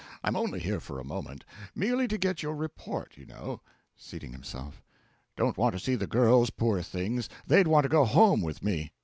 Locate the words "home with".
8.05-8.63